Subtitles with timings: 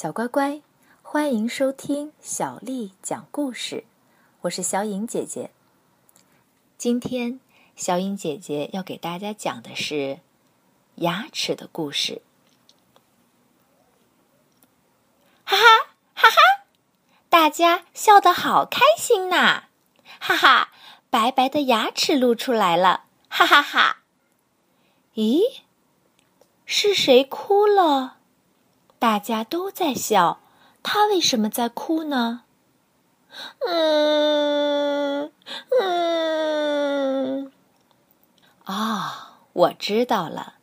[0.00, 0.62] 小乖乖，
[1.02, 3.84] 欢迎收听小丽讲故事。
[4.40, 5.50] 我是小颖姐姐。
[6.78, 7.38] 今天，
[7.76, 10.20] 小颖姐姐要给大家讲的是
[10.94, 12.22] 牙齿的故事。
[15.44, 15.64] 哈哈
[16.14, 16.64] 哈哈！
[17.28, 19.64] 大家笑得好开心呐！
[20.18, 20.70] 哈哈，
[21.10, 23.04] 白白的牙齿露出来了！
[23.28, 23.98] 哈哈哈！
[25.14, 25.60] 咦，
[26.64, 28.19] 是谁哭了？
[29.00, 30.40] 大家都在笑，
[30.82, 32.42] 他为什么在哭呢？
[33.66, 35.32] 嗯
[35.80, 37.50] 嗯，
[38.64, 40.56] 啊，我知道了，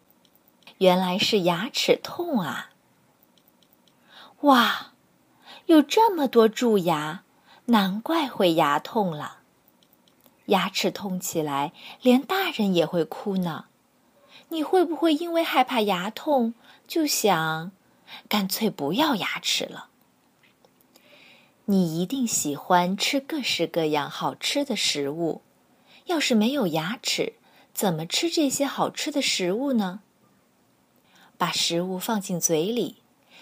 [0.78, 2.70] 原来是牙齿痛啊！
[4.42, 4.92] 哇，
[5.66, 7.24] 有这么多蛀牙，
[7.66, 9.38] 难怪会牙痛了。
[10.46, 11.74] 牙齿痛起来，
[12.04, 13.66] 连大人也会哭呢。
[14.50, 16.54] 你会不会因为害怕牙痛，
[16.88, 17.72] 就想？
[18.28, 19.90] 干脆不要牙齿了。
[21.66, 25.42] 你一定喜欢吃各式各样好吃的食物，
[26.06, 27.34] 要是没有牙齿，
[27.74, 30.00] 怎么吃这些好吃的食物呢？
[31.38, 32.98] 把食物放进嘴里，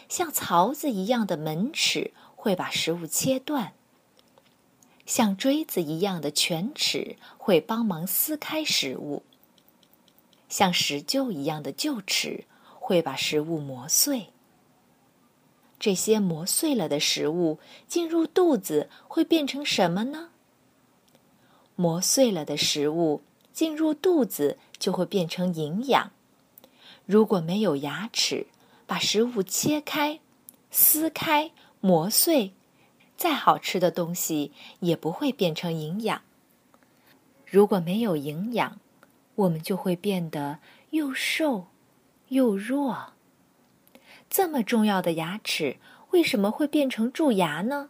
[0.09, 3.73] 像槽子一样的门齿会把食物切断，
[5.06, 9.23] 像锥子一样的犬齿会帮忙撕开食物，
[10.50, 12.45] 像石臼一样的臼齿
[12.80, 14.30] 会把食物磨碎。
[15.80, 20.30] 这些磨碎了的食物进入肚子会变成什么呢？
[21.76, 26.12] 磨碎了的食物进入肚子就会变成营养。
[27.06, 28.48] 如果没有牙齿，
[28.88, 30.20] 把食物切开、
[30.72, 31.52] 撕开、
[31.82, 32.54] 磨碎，
[33.17, 36.22] 再好吃的东西也不会变成营养。
[37.45, 38.80] 如果没有营养，
[39.36, 40.60] 我们就会变得
[40.92, 41.67] 又瘦
[42.30, 43.14] 又弱。
[44.38, 45.78] 这么重要的牙齿
[46.11, 47.89] 为什么会变成蛀牙呢？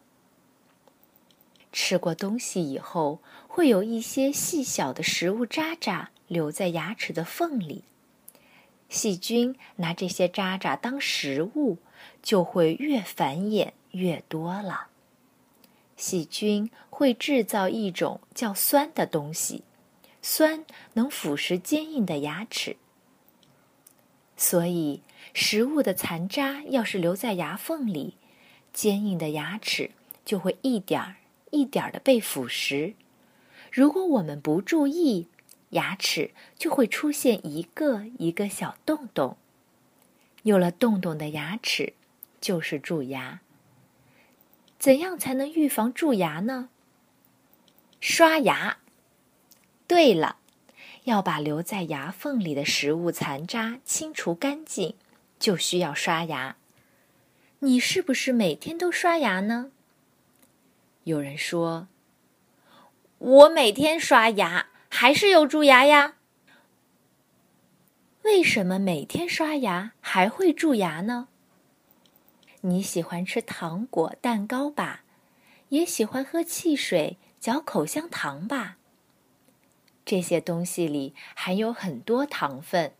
[1.71, 7.83] 吃过东西以后，会有一些细小的食物渣渣留在牙齿的缝里。
[8.89, 11.79] 细菌拿这些渣渣当食物，
[12.21, 14.89] 就会越繁衍越多了。
[15.97, 19.63] 细菌会制造一种叫酸的东西，
[20.21, 22.77] 酸能腐蚀坚硬的牙齿，
[24.35, 25.01] 所以。
[25.37, 28.13] 食物的残渣要是留在牙缝里，
[28.71, 29.91] 坚硬的牙齿
[30.23, 31.17] 就会一点儿
[31.51, 32.93] 一点儿的被腐蚀。
[33.69, 35.27] 如果我们不注意，
[35.71, 39.35] 牙齿就会出现一个一个小洞洞。
[40.43, 41.91] 有了洞洞的牙齿
[42.39, 43.41] 就是蛀牙。
[44.79, 46.69] 怎样才能预防蛀牙呢？
[47.99, 48.77] 刷牙。
[49.85, 50.37] 对了，
[51.05, 54.95] 要把留在牙缝里的食物残渣清除干净。
[55.37, 56.55] 就需要刷牙。
[57.59, 59.71] 你是不是每天都刷牙呢？
[61.03, 61.87] 有人说
[63.19, 66.15] ：“我每天刷牙，还是有蛀牙呀。”
[68.23, 71.27] 为什么每天刷牙还会蛀牙呢？
[72.61, 75.03] 你喜欢吃糖果、蛋糕吧？
[75.69, 78.77] 也喜欢喝汽水、嚼口香糖吧？
[80.05, 82.93] 这些东西里含有很多糖分。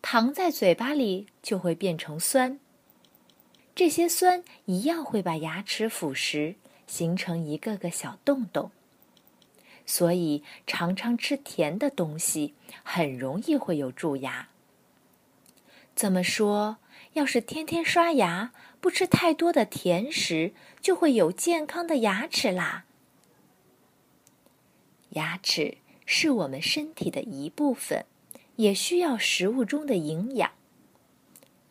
[0.00, 2.60] 糖在嘴巴里就会变成酸，
[3.74, 6.56] 这些酸一样会把牙齿腐蚀，
[6.86, 8.70] 形成一个个小洞洞。
[9.86, 14.48] 所以常常吃甜的东西，很容易会有蛀牙。
[15.96, 16.76] 这么说，
[17.14, 22.84] 要是天天刷牙，不吃太多的甜食，就会有健康的牙齿啦。
[25.10, 28.06] 牙齿是我们身体的一部分。
[28.56, 30.52] 也需要食物中的营养。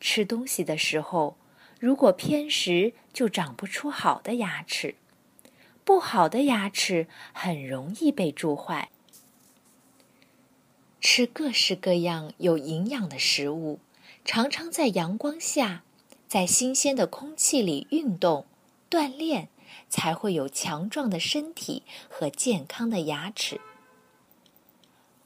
[0.01, 1.37] 吃东西的时候，
[1.79, 4.95] 如果偏食，就长不出好的牙齿。
[5.85, 8.89] 不好的牙齿很容易被蛀坏。
[10.99, 13.79] 吃各式各样有营养的食物，
[14.25, 15.83] 常常在阳光下，
[16.27, 18.45] 在新鲜的空气里运动
[18.89, 19.47] 锻炼，
[19.89, 23.61] 才会有强壮的身体和健康的牙齿。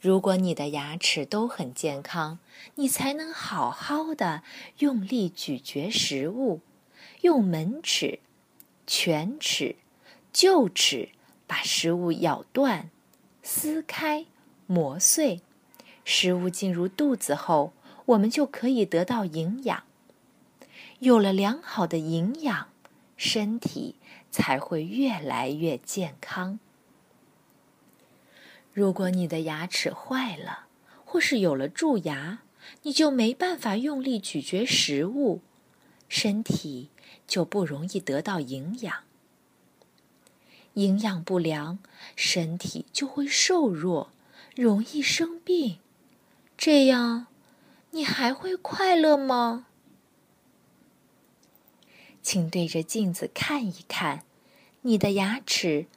[0.08, 2.40] 如果你的牙齿都很健康，
[2.76, 4.42] 你才能好好的
[4.78, 6.62] 用力咀嚼食物，
[7.24, 8.20] 用门齿、
[8.86, 9.76] 犬齿、
[10.34, 11.10] 臼齿
[11.46, 12.90] 把食物咬断、
[13.44, 14.26] 撕开、
[14.66, 15.42] 磨碎。
[16.06, 17.74] 食物进入肚子后，
[18.06, 19.84] 我们就可以得到营养。
[21.00, 22.70] 有了良好的营养，
[23.18, 23.96] 身体
[24.32, 26.60] 才会越来越健康。
[28.78, 30.68] 如果你的牙齿坏了，
[31.04, 32.44] 或是有了蛀牙，
[32.84, 35.42] 你就没办法用力咀嚼食物，
[36.08, 36.92] 身体
[37.26, 38.98] 就不容易得到营养。
[40.76, 41.80] 营养不良，
[42.16, 44.12] 身体就会瘦弱，
[44.56, 45.80] 容易生病。
[46.56, 47.26] 这样，
[47.90, 49.66] 你还会快乐吗？
[52.22, 54.24] 请对着镜子看一看，
[54.82, 55.88] 你的牙齿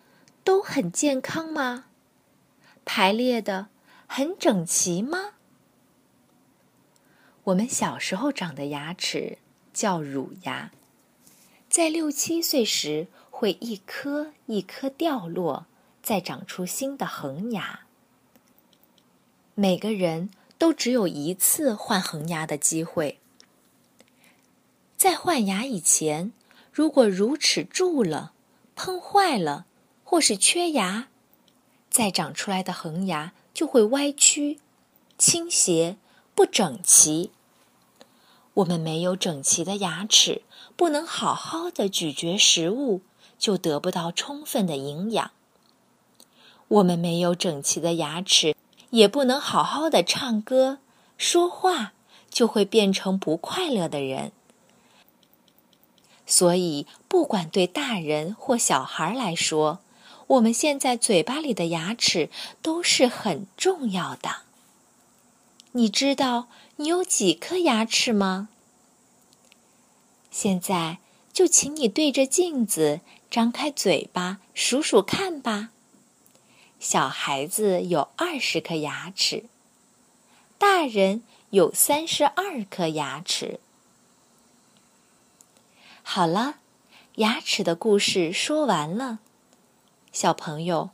[0.43, 1.85] 都很健康吗？
[2.92, 3.69] 排列的
[4.08, 5.34] 很整齐吗？
[7.44, 9.38] 我们小时候长的牙齿
[9.72, 10.72] 叫乳牙，
[11.69, 15.66] 在六七岁时会一颗一颗掉落，
[16.02, 17.82] 再长出新的恒牙。
[19.54, 23.20] 每个人都只有一次换恒牙的机会。
[24.96, 26.32] 在换牙以前，
[26.72, 28.32] 如果乳齿蛀了、
[28.75, 29.66] 碰坏了，
[30.02, 31.06] 或是缺牙，
[31.90, 34.60] 再长出来的恒牙就会歪曲、
[35.19, 35.96] 倾斜。
[36.32, 37.32] 不整齐。
[38.54, 40.40] 我们没有整齐的牙齿，
[40.75, 43.02] 不能好好的咀嚼食物，
[43.38, 45.32] 就得不到充分的营养。
[46.69, 48.56] 我们没有整齐的牙齿，
[48.88, 50.78] 也不能好好的唱歌、
[51.19, 51.93] 说话，
[52.31, 54.32] 就会变成不快乐的人。
[56.25, 59.81] 所以，不管对大人或小孩来说，
[60.31, 62.31] 我们现在嘴巴里的牙齿
[62.62, 64.43] 都是很重要的。
[65.73, 66.47] 你知道
[66.77, 68.49] 你有几颗牙齿吗？
[70.31, 70.99] 现在
[71.32, 75.71] 就请你对着镜子张开嘴巴数数看吧。
[76.79, 79.47] 小孩子有二十颗牙齿，
[80.56, 83.59] 大人有三十二颗牙齿。
[86.05, 86.59] 好了，
[87.17, 89.19] 牙齿的故事说完了。
[90.12, 90.90] 小朋友，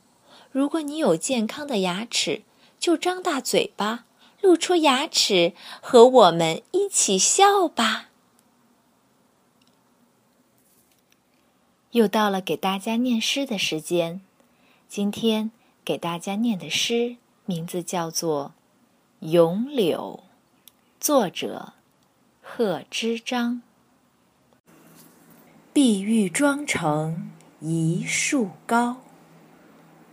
[0.51, 2.43] 如果你有健康的牙齿，
[2.79, 4.05] 就张大嘴巴。
[4.39, 8.09] 露出牙齿，和我们一起笑吧！
[11.91, 14.21] 又到了给大家念诗的时间。
[14.87, 15.51] 今天
[15.83, 18.53] 给大家念的诗名字叫做
[19.27, 20.23] 《咏柳》，
[20.99, 21.73] 作者
[22.41, 23.63] 贺知章。
[25.73, 28.97] 碧玉妆成一树高，